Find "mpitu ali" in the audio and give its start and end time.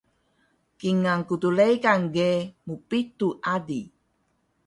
2.69-3.81